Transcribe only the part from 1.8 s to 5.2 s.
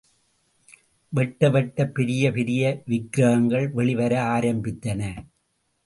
பெரிய பெரிய விக்ரகங்கள் வெளிவர ஆரம்பித்தன.